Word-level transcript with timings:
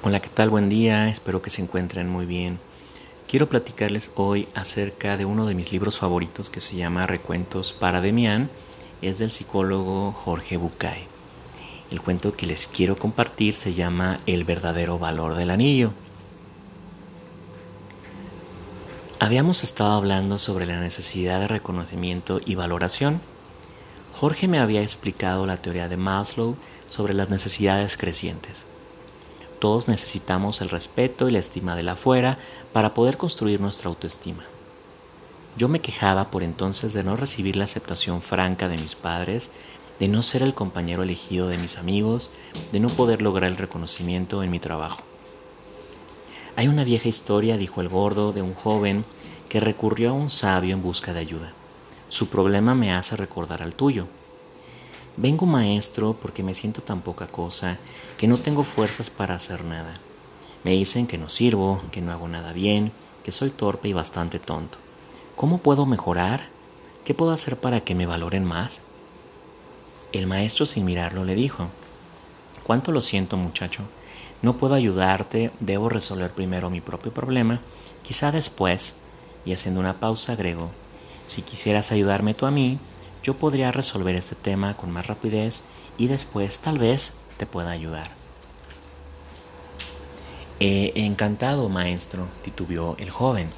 Hola, 0.00 0.20
¿qué 0.20 0.28
tal? 0.28 0.48
Buen 0.48 0.68
día, 0.68 1.08
espero 1.08 1.42
que 1.42 1.50
se 1.50 1.60
encuentren 1.60 2.08
muy 2.08 2.24
bien. 2.24 2.60
Quiero 3.26 3.48
platicarles 3.48 4.12
hoy 4.14 4.46
acerca 4.54 5.16
de 5.16 5.24
uno 5.24 5.44
de 5.44 5.56
mis 5.56 5.72
libros 5.72 5.98
favoritos 5.98 6.50
que 6.50 6.60
se 6.60 6.76
llama 6.76 7.08
Recuentos 7.08 7.72
para 7.72 8.00
Demián, 8.00 8.48
es 9.02 9.18
del 9.18 9.32
psicólogo 9.32 10.12
Jorge 10.12 10.56
Bucay. 10.56 11.04
El 11.90 12.00
cuento 12.00 12.32
que 12.32 12.46
les 12.46 12.68
quiero 12.68 12.96
compartir 12.96 13.54
se 13.54 13.74
llama 13.74 14.20
El 14.24 14.44
verdadero 14.44 15.00
valor 15.00 15.34
del 15.34 15.50
anillo. 15.50 15.92
Habíamos 19.18 19.64
estado 19.64 19.96
hablando 19.96 20.38
sobre 20.38 20.66
la 20.66 20.78
necesidad 20.78 21.40
de 21.40 21.48
reconocimiento 21.48 22.40
y 22.46 22.54
valoración. 22.54 23.20
Jorge 24.12 24.46
me 24.46 24.60
había 24.60 24.82
explicado 24.82 25.44
la 25.44 25.56
teoría 25.56 25.88
de 25.88 25.96
Maslow 25.96 26.54
sobre 26.88 27.14
las 27.14 27.30
necesidades 27.30 27.96
crecientes. 27.96 28.64
Todos 29.58 29.88
necesitamos 29.88 30.60
el 30.60 30.68
respeto 30.68 31.28
y 31.28 31.32
la 31.32 31.40
estima 31.40 31.74
de 31.74 31.82
la 31.82 31.92
afuera 31.92 32.38
para 32.72 32.94
poder 32.94 33.16
construir 33.16 33.60
nuestra 33.60 33.88
autoestima. 33.88 34.44
Yo 35.56 35.68
me 35.68 35.80
quejaba 35.80 36.30
por 36.30 36.44
entonces 36.44 36.92
de 36.92 37.02
no 37.02 37.16
recibir 37.16 37.56
la 37.56 37.64
aceptación 37.64 38.22
franca 38.22 38.68
de 38.68 38.78
mis 38.78 38.94
padres, 38.94 39.50
de 39.98 40.06
no 40.06 40.22
ser 40.22 40.42
el 40.42 40.54
compañero 40.54 41.02
elegido 41.02 41.48
de 41.48 41.58
mis 41.58 41.76
amigos, 41.76 42.30
de 42.70 42.78
no 42.78 42.88
poder 42.88 43.22
lograr 43.22 43.50
el 43.50 43.56
reconocimiento 43.56 44.44
en 44.44 44.50
mi 44.50 44.60
trabajo. 44.60 45.02
Hay 46.54 46.68
una 46.68 46.84
vieja 46.84 47.08
historia, 47.08 47.56
dijo 47.56 47.80
el 47.80 47.88
gordo, 47.88 48.32
de 48.32 48.42
un 48.42 48.54
joven 48.54 49.04
que 49.48 49.58
recurrió 49.58 50.10
a 50.10 50.14
un 50.14 50.28
sabio 50.28 50.74
en 50.74 50.82
busca 50.82 51.12
de 51.12 51.20
ayuda. 51.20 51.52
Su 52.08 52.28
problema 52.28 52.74
me 52.74 52.92
hace 52.92 53.16
recordar 53.16 53.62
al 53.62 53.74
tuyo. 53.74 54.06
Vengo 55.20 55.46
maestro 55.46 56.14
porque 56.14 56.44
me 56.44 56.54
siento 56.54 56.80
tan 56.80 57.00
poca 57.00 57.26
cosa 57.26 57.76
que 58.16 58.28
no 58.28 58.36
tengo 58.36 58.62
fuerzas 58.62 59.10
para 59.10 59.34
hacer 59.34 59.64
nada. 59.64 59.94
Me 60.62 60.70
dicen 60.70 61.08
que 61.08 61.18
no 61.18 61.28
sirvo, 61.28 61.82
que 61.90 62.00
no 62.00 62.12
hago 62.12 62.28
nada 62.28 62.52
bien, 62.52 62.92
que 63.24 63.32
soy 63.32 63.50
torpe 63.50 63.88
y 63.88 63.92
bastante 63.92 64.38
tonto. 64.38 64.78
¿Cómo 65.34 65.58
puedo 65.58 65.86
mejorar? 65.86 66.44
¿Qué 67.04 67.14
puedo 67.14 67.32
hacer 67.32 67.58
para 67.58 67.80
que 67.80 67.96
me 67.96 68.06
valoren 68.06 68.44
más? 68.44 68.82
El 70.12 70.28
maestro 70.28 70.66
sin 70.66 70.84
mirarlo 70.84 71.24
le 71.24 71.34
dijo, 71.34 71.66
¿Cuánto 72.62 72.92
lo 72.92 73.00
siento 73.00 73.36
muchacho? 73.36 73.82
No 74.40 74.56
puedo 74.56 74.76
ayudarte, 74.76 75.50
debo 75.58 75.88
resolver 75.88 76.32
primero 76.32 76.70
mi 76.70 76.80
propio 76.80 77.12
problema, 77.12 77.60
quizá 78.04 78.30
después, 78.30 78.94
y 79.44 79.52
haciendo 79.52 79.80
una 79.80 79.98
pausa 79.98 80.34
agregó, 80.34 80.70
si 81.26 81.42
quisieras 81.42 81.90
ayudarme 81.90 82.34
tú 82.34 82.46
a 82.46 82.52
mí, 82.52 82.78
yo 83.22 83.34
podría 83.34 83.72
resolver 83.72 84.14
este 84.14 84.34
tema 84.34 84.76
con 84.76 84.90
más 84.90 85.06
rapidez 85.06 85.62
y 85.96 86.06
después 86.08 86.60
tal 86.60 86.78
vez 86.78 87.14
te 87.36 87.46
pueda 87.46 87.70
ayudar. 87.70 88.10
He 90.60 90.92
encantado, 90.94 91.68
maestro, 91.68 92.26
titubeó 92.42 92.96
el 92.98 93.10
joven. 93.10 93.48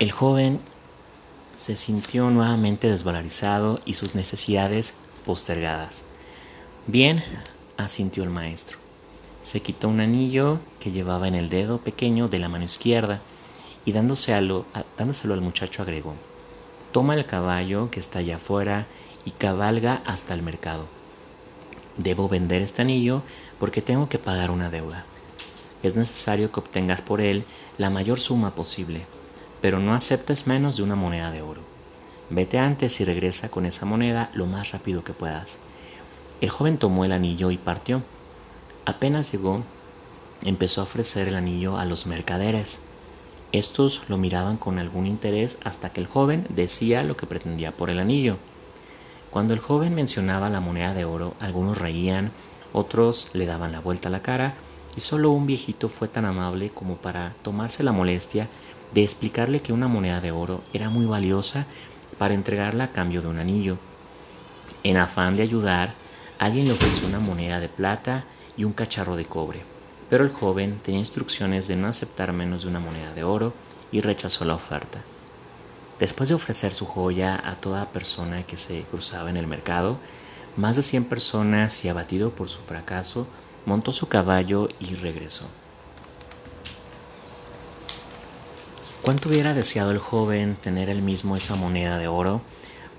El 0.00 0.10
joven 0.10 0.60
se 1.54 1.76
sintió 1.76 2.30
nuevamente 2.30 2.90
desvalorizado 2.90 3.80
y 3.84 3.94
sus 3.94 4.16
necesidades 4.16 4.96
postergadas. 5.24 6.04
Bien, 6.88 7.22
asintió 7.76 8.24
el 8.24 8.30
maestro. 8.30 8.78
Se 9.40 9.60
quitó 9.60 9.88
un 9.88 10.00
anillo 10.00 10.58
que 10.80 10.90
llevaba 10.90 11.28
en 11.28 11.36
el 11.36 11.48
dedo 11.48 11.78
pequeño 11.78 12.28
de 12.28 12.38
la 12.40 12.48
mano 12.48 12.64
izquierda 12.64 13.20
y 13.84 13.92
dándoselo, 13.92 14.66
dándoselo 14.96 15.34
al 15.34 15.40
muchacho 15.40 15.82
agregó, 15.82 16.14
toma 16.92 17.14
el 17.14 17.26
caballo 17.26 17.90
que 17.90 18.00
está 18.00 18.20
allá 18.20 18.36
afuera 18.36 18.86
y 19.24 19.30
cabalga 19.32 20.02
hasta 20.06 20.34
el 20.34 20.42
mercado. 20.42 20.86
Debo 21.96 22.28
vender 22.28 22.62
este 22.62 22.82
anillo 22.82 23.22
porque 23.58 23.82
tengo 23.82 24.08
que 24.08 24.18
pagar 24.18 24.50
una 24.50 24.70
deuda. 24.70 25.04
Es 25.82 25.96
necesario 25.96 26.50
que 26.50 26.60
obtengas 26.60 27.02
por 27.02 27.20
él 27.20 27.44
la 27.78 27.90
mayor 27.90 28.18
suma 28.18 28.54
posible, 28.54 29.06
pero 29.60 29.78
no 29.78 29.94
aceptes 29.94 30.46
menos 30.46 30.76
de 30.76 30.82
una 30.82 30.96
moneda 30.96 31.30
de 31.30 31.42
oro. 31.42 31.60
Vete 32.30 32.58
antes 32.58 33.00
y 33.00 33.04
regresa 33.04 33.50
con 33.50 33.66
esa 33.66 33.84
moneda 33.84 34.30
lo 34.34 34.46
más 34.46 34.72
rápido 34.72 35.04
que 35.04 35.12
puedas. 35.12 35.58
El 36.40 36.48
joven 36.48 36.78
tomó 36.78 37.04
el 37.04 37.12
anillo 37.12 37.50
y 37.50 37.58
partió. 37.58 38.02
Apenas 38.86 39.30
llegó, 39.30 39.62
empezó 40.42 40.80
a 40.80 40.84
ofrecer 40.84 41.28
el 41.28 41.36
anillo 41.36 41.78
a 41.78 41.84
los 41.84 42.06
mercaderes. 42.06 42.80
Estos 43.54 44.02
lo 44.08 44.18
miraban 44.18 44.56
con 44.56 44.80
algún 44.80 45.06
interés 45.06 45.58
hasta 45.62 45.90
que 45.90 46.00
el 46.00 46.08
joven 46.08 46.44
decía 46.48 47.04
lo 47.04 47.16
que 47.16 47.28
pretendía 47.28 47.70
por 47.70 47.88
el 47.88 48.00
anillo. 48.00 48.36
Cuando 49.30 49.54
el 49.54 49.60
joven 49.60 49.94
mencionaba 49.94 50.50
la 50.50 50.58
moneda 50.58 50.92
de 50.92 51.04
oro, 51.04 51.34
algunos 51.38 51.78
reían, 51.78 52.32
otros 52.72 53.30
le 53.32 53.46
daban 53.46 53.70
la 53.70 53.78
vuelta 53.78 54.08
a 54.08 54.10
la 54.10 54.22
cara, 54.22 54.54
y 54.96 55.02
solo 55.02 55.30
un 55.30 55.46
viejito 55.46 55.88
fue 55.88 56.08
tan 56.08 56.24
amable 56.24 56.70
como 56.70 56.96
para 56.96 57.36
tomarse 57.42 57.84
la 57.84 57.92
molestia 57.92 58.48
de 58.92 59.04
explicarle 59.04 59.62
que 59.62 59.72
una 59.72 59.86
moneda 59.86 60.20
de 60.20 60.32
oro 60.32 60.62
era 60.72 60.90
muy 60.90 61.06
valiosa 61.06 61.64
para 62.18 62.34
entregarla 62.34 62.84
a 62.84 62.92
cambio 62.92 63.22
de 63.22 63.28
un 63.28 63.38
anillo. 63.38 63.78
En 64.82 64.96
afán 64.96 65.36
de 65.36 65.44
ayudar, 65.44 65.94
alguien 66.40 66.66
le 66.66 66.72
ofreció 66.72 67.06
una 67.06 67.20
moneda 67.20 67.60
de 67.60 67.68
plata 67.68 68.24
y 68.56 68.64
un 68.64 68.72
cacharro 68.72 69.14
de 69.14 69.26
cobre 69.26 69.73
pero 70.10 70.24
el 70.24 70.32
joven 70.32 70.80
tenía 70.82 71.00
instrucciones 71.00 71.68
de 71.68 71.76
no 71.76 71.88
aceptar 71.88 72.32
menos 72.32 72.62
de 72.62 72.68
una 72.68 72.80
moneda 72.80 73.12
de 73.14 73.24
oro 73.24 73.52
y 73.92 74.00
rechazó 74.00 74.44
la 74.44 74.54
oferta. 74.54 75.00
Después 75.98 76.28
de 76.28 76.34
ofrecer 76.34 76.72
su 76.72 76.86
joya 76.86 77.40
a 77.44 77.56
toda 77.56 77.92
persona 77.92 78.44
que 78.44 78.56
se 78.56 78.82
cruzaba 78.82 79.30
en 79.30 79.36
el 79.36 79.46
mercado, 79.46 79.98
más 80.56 80.76
de 80.76 80.82
100 80.82 81.04
personas 81.04 81.84
y 81.84 81.88
abatido 81.88 82.30
por 82.30 82.48
su 82.48 82.60
fracaso, 82.60 83.26
montó 83.66 83.92
su 83.92 84.08
caballo 84.08 84.68
y 84.80 84.94
regresó. 84.94 85.46
¿Cuánto 89.02 89.28
hubiera 89.28 89.52
deseado 89.52 89.90
el 89.90 89.98
joven 89.98 90.56
tener 90.56 90.88
él 90.88 91.02
mismo 91.02 91.36
esa 91.36 91.56
moneda 91.56 91.98
de 91.98 92.08
oro? 92.08 92.40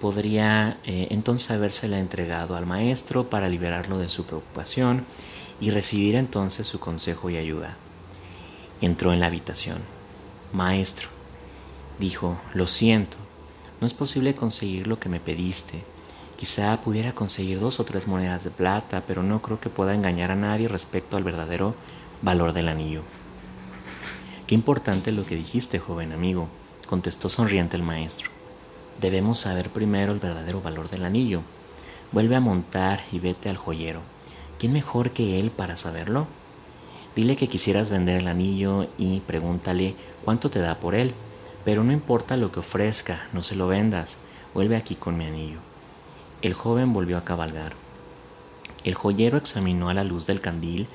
Podría 0.00 0.78
eh, 0.84 1.08
entonces 1.10 1.50
habérsela 1.50 1.98
entregado 1.98 2.56
al 2.56 2.66
maestro 2.66 3.30
para 3.30 3.48
liberarlo 3.48 3.98
de 3.98 4.08
su 4.08 4.24
preocupación 4.26 5.04
y 5.60 5.70
recibir 5.70 6.16
entonces 6.16 6.66
su 6.66 6.80
consejo 6.80 7.30
y 7.30 7.36
ayuda. 7.36 7.76
Entró 8.80 9.12
en 9.12 9.20
la 9.20 9.26
habitación. 9.26 9.78
Maestro, 10.52 11.08
dijo, 11.98 12.38
lo 12.52 12.66
siento, 12.66 13.16
no 13.80 13.86
es 13.86 13.94
posible 13.94 14.34
conseguir 14.34 14.86
lo 14.86 14.98
que 14.98 15.08
me 15.08 15.20
pediste. 15.20 15.82
Quizá 16.36 16.80
pudiera 16.82 17.14
conseguir 17.14 17.60
dos 17.60 17.80
o 17.80 17.84
tres 17.84 18.06
monedas 18.06 18.44
de 18.44 18.50
plata, 18.50 19.02
pero 19.06 19.22
no 19.22 19.40
creo 19.40 19.60
que 19.60 19.70
pueda 19.70 19.94
engañar 19.94 20.30
a 20.30 20.36
nadie 20.36 20.68
respecto 20.68 21.16
al 21.16 21.24
verdadero 21.24 21.74
valor 22.22 22.52
del 22.52 22.68
anillo. 22.68 23.02
Qué 24.46 24.54
importante 24.54 25.12
lo 25.12 25.24
que 25.24 25.36
dijiste, 25.36 25.78
joven 25.78 26.12
amigo, 26.12 26.48
contestó 26.86 27.28
sonriente 27.28 27.76
el 27.76 27.82
maestro. 27.82 28.30
Debemos 29.00 29.40
saber 29.40 29.70
primero 29.70 30.12
el 30.12 30.20
verdadero 30.20 30.62
valor 30.62 30.88
del 30.88 31.04
anillo. 31.04 31.42
Vuelve 32.12 32.36
a 32.36 32.40
montar 32.40 33.00
y 33.12 33.18
vete 33.18 33.48
al 33.48 33.56
joyero. 33.56 34.00
¿Quién 34.58 34.72
mejor 34.72 35.10
que 35.10 35.40
él 35.40 35.50
para 35.50 35.76
saberlo? 35.76 36.26
Dile 37.16 37.36
que 37.36 37.48
quisieras 37.48 37.90
vender 37.90 38.18
el 38.18 38.28
anillo 38.28 38.88
y 38.98 39.20
pregúntale 39.20 39.94
cuánto 40.24 40.50
te 40.50 40.60
da 40.60 40.76
por 40.76 40.94
él. 40.94 41.12
Pero 41.64 41.82
no 41.82 41.92
importa 41.92 42.36
lo 42.36 42.52
que 42.52 42.60
ofrezca, 42.60 43.28
no 43.32 43.42
se 43.42 43.56
lo 43.56 43.66
vendas. 43.66 44.20
Vuelve 44.52 44.76
aquí 44.76 44.94
con 44.94 45.16
mi 45.16 45.24
anillo. 45.24 45.58
El 46.42 46.54
joven 46.54 46.92
volvió 46.92 47.18
a 47.18 47.24
cabalgar. 47.24 47.72
El 48.84 48.94
joyero 48.94 49.38
examinó 49.38 49.88
a 49.88 49.94
la 49.94 50.04
luz 50.04 50.26
del 50.26 50.40
candil, 50.40 50.86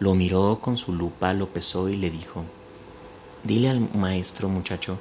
lo 0.00 0.14
miró 0.14 0.58
con 0.60 0.76
su 0.76 0.92
lupa, 0.92 1.32
lo 1.32 1.48
pesó 1.48 1.88
y 1.88 1.96
le 1.96 2.10
dijo, 2.10 2.44
Dile 3.44 3.70
al 3.70 3.88
maestro 3.94 4.48
muchacho 4.48 4.98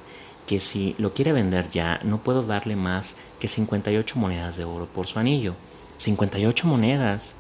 que 0.48 0.60
si 0.60 0.96
lo 0.98 1.14
quiere 1.14 1.32
vender 1.32 1.70
ya, 1.70 2.00
no 2.04 2.20
puedo 2.20 2.44
darle 2.44 2.76
más 2.76 3.18
que 3.40 3.48
58 3.48 4.20
monedas 4.20 4.58
de 4.58 4.66
oro 4.66 4.86
por 4.86 5.08
su 5.08 5.20
anillo. 5.20 5.56
58 5.98 6.68
monedas 6.68 7.38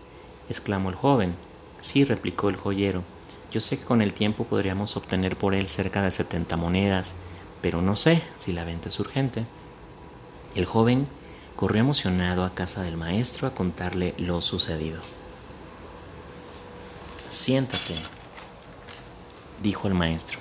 exclamó 0.50 0.90
el 0.90 0.96
joven. 0.96 1.36
Sí, 1.80 2.04
replicó 2.04 2.50
el 2.50 2.56
joyero. 2.56 3.04
Yo 3.52 3.62
sé 3.62 3.78
que 3.78 3.86
con 3.86 4.02
el 4.02 4.13
tiempo 4.13 4.46
podríamos 4.46 4.98
obtener 4.98 5.38
por 5.38 5.54
él 5.54 5.68
cerca 5.68 6.02
de 6.02 6.12
setenta 6.12 6.57
monedas, 6.57 7.16
pero 7.62 7.81
no 7.81 7.96
sé 7.96 8.22
si 8.38 8.54
la 8.54 8.63
venta 8.63 8.90
es 8.90 9.00
urgente. 9.00 9.46
El 10.56 10.66
joven 10.66 11.08
corrió 11.56 11.81
emocionado 11.81 12.44
a 12.44 12.54
casa 12.54 12.81
del 12.81 12.98
maestro 12.98 13.48
a 13.48 13.56
contarle 13.56 14.13
lo 14.18 14.42
sucedido. 14.42 15.00
Siéntate, 17.30 17.96
dijo 19.62 19.88
el 19.88 19.94
maestro, 19.94 20.40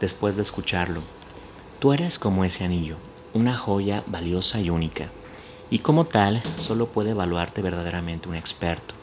después 0.00 0.36
de 0.36 0.42
escucharlo. 0.42 1.00
Tú 1.82 1.92
eres 1.92 2.20
como 2.20 2.44
ese 2.44 2.62
anillo, 2.62 2.96
una 3.34 3.56
joya 3.56 4.04
valiosa 4.06 4.60
y 4.60 4.70
única, 4.70 5.08
y 5.68 5.80
como 5.80 6.04
tal 6.04 6.40
solo 6.56 6.86
puede 6.86 7.10
evaluarte 7.10 7.60
verdaderamente 7.60 8.28
un 8.28 8.36
experto. 8.36 8.94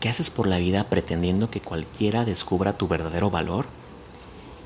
¿Qué 0.00 0.08
haces 0.08 0.28
por 0.28 0.48
la 0.48 0.58
vida 0.58 0.82
pretendiendo 0.90 1.48
que 1.48 1.60
cualquiera 1.60 2.24
descubra 2.24 2.76
tu 2.76 2.88
verdadero 2.88 3.30
valor? 3.30 3.66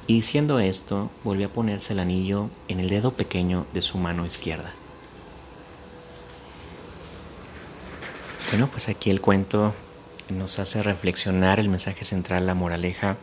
Y 0.07 0.15
diciendo 0.15 0.61
esto, 0.61 1.11
volvió 1.25 1.49
a 1.49 1.53
ponerse 1.53 1.93
el 1.93 1.99
anillo 1.99 2.49
en 2.69 2.81
el 2.81 2.89
dedo 2.89 3.13
pequeño 3.13 3.67
de 3.75 3.83
su 3.83 3.99
mano 3.99 4.25
izquierda. 4.25 4.73
Bueno, 8.51 8.71
pues 8.71 8.89
aquí 8.89 9.11
el 9.11 9.21
cuento 9.21 9.75
nos 10.31 10.59
hace 10.59 10.83
reflexionar 10.83 11.61
el 11.61 11.69
mensaje 11.69 12.07
central, 12.07 12.47
la 12.47 12.55
moraleja, 12.55 13.19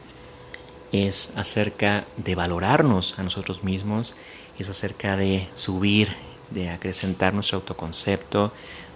es 0.92 1.34
acerca 1.36 2.06
de 2.18 2.36
valorarnos 2.36 3.18
a 3.20 3.24
nosotros 3.24 3.64
mismos, 3.64 4.16
es 4.58 4.70
acerca 4.70 5.16
de 5.16 5.48
subir, 5.54 6.10
de 6.52 6.70
acrecentar 6.70 7.34
nuestro 7.34 7.60
autoconcepto, 7.60 8.52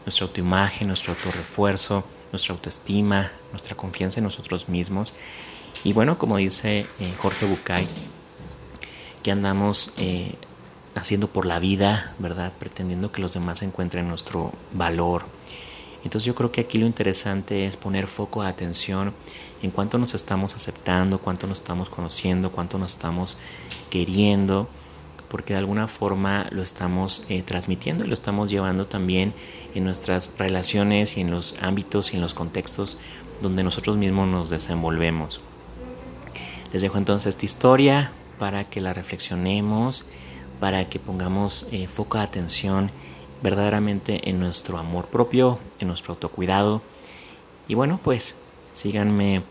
nuestra 0.05 0.27
autoimagen, 0.27 0.87
nuestro 0.87 1.13
autorrefuerzo, 1.13 2.03
nuestra 2.31 2.53
autoestima, 2.53 3.31
nuestra 3.51 3.77
confianza 3.77 4.19
en 4.19 4.25
nosotros 4.25 4.67
mismos. 4.67 5.15
Y 5.83 5.93
bueno, 5.93 6.17
como 6.17 6.37
dice 6.37 6.85
eh, 6.99 7.13
Jorge 7.19 7.45
Bucay, 7.45 7.87
que 9.21 9.31
andamos 9.31 9.93
eh, 9.97 10.35
haciendo 10.95 11.27
por 11.27 11.45
la 11.45 11.59
vida, 11.59 12.13
¿verdad? 12.19 12.53
Pretendiendo 12.57 13.11
que 13.11 13.21
los 13.21 13.33
demás 13.33 13.61
encuentren 13.61 14.07
nuestro 14.07 14.51
valor. 14.73 15.25
Entonces 16.03 16.25
yo 16.25 16.35
creo 16.35 16.51
que 16.51 16.61
aquí 16.61 16.77
lo 16.77 16.85
interesante 16.85 17.65
es 17.65 17.77
poner 17.77 18.07
foco 18.07 18.43
de 18.43 18.49
atención 18.49 19.13
en 19.61 19.71
cuánto 19.71 19.97
nos 19.97 20.13
estamos 20.13 20.55
aceptando, 20.55 21.19
cuánto 21.19 21.47
nos 21.47 21.59
estamos 21.59 21.89
conociendo, 21.89 22.51
cuánto 22.51 22.77
nos 22.77 22.93
estamos 22.95 23.37
queriendo, 23.89 24.67
porque 25.29 25.53
de 25.53 25.59
alguna 25.59 25.87
forma 25.87 26.47
lo 26.51 26.61
estamos 26.61 27.25
eh, 27.29 27.41
transmitiendo 27.41 28.03
y 28.03 28.07
lo 28.07 28.13
estamos 28.13 28.51
llevando 28.51 28.85
también 28.87 29.33
en 29.73 29.85
nuestras 29.85 30.31
relaciones 30.37 31.17
y 31.17 31.21
en 31.21 31.31
los 31.31 31.55
ámbitos 31.61 32.13
y 32.13 32.17
en 32.17 32.21
los 32.21 32.33
contextos 32.33 32.97
donde 33.41 33.63
nosotros 33.63 33.97
mismos 33.97 34.27
nos 34.27 34.49
desenvolvemos. 34.49 35.41
Les 36.73 36.81
dejo 36.81 36.97
entonces 36.97 37.29
esta 37.29 37.45
historia 37.45 38.11
para 38.37 38.65
que 38.65 38.81
la 38.81 38.93
reflexionemos, 38.93 40.05
para 40.59 40.89
que 40.89 40.99
pongamos 40.99 41.67
eh, 41.71 41.87
foco 41.87 42.17
de 42.17 42.23
atención 42.25 42.91
verdaderamente 43.43 44.29
en 44.29 44.39
nuestro 44.39 44.77
amor 44.77 45.07
propio, 45.07 45.59
en 45.79 45.89
nuestro 45.89 46.13
autocuidado. 46.13 46.81
Y 47.67 47.75
bueno, 47.75 47.99
pues 48.01 48.35
síganme 48.73 49.43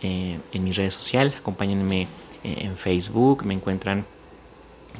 eh, 0.00 0.38
en 0.52 0.64
mis 0.64 0.76
redes 0.76 0.94
sociales, 0.94 1.36
acompáñenme 1.36 2.02
eh, 2.44 2.54
en 2.60 2.76
Facebook, 2.76 3.44
me 3.44 3.52
encuentran 3.52 4.06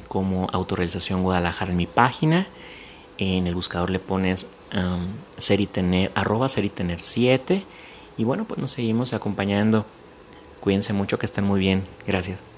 como 0.09 0.49
Autorrealización 0.53 1.23
Guadalajara 1.23 1.71
en 1.71 1.77
mi 1.77 1.87
página. 1.87 2.47
En 3.19 3.47
el 3.47 3.55
buscador 3.55 3.91
le 3.91 3.99
pones 3.99 4.51
um, 4.75 5.07
ser 5.39 5.61
y 5.61 5.67
tener, 5.67 6.11
arroba 6.15 6.49
ser 6.49 6.65
y 6.65 6.71
tener 6.71 7.01
7. 7.01 7.63
Y 8.17 8.25
bueno, 8.25 8.45
pues 8.45 8.59
nos 8.59 8.73
seguimos 8.73 9.13
acompañando. 9.13 9.87
Cuídense 10.61 10.93
mucho, 10.93 11.19
que 11.19 11.27
estén 11.27 11.45
muy 11.45 11.61
bien. 11.61 11.85
Gracias. 12.07 12.52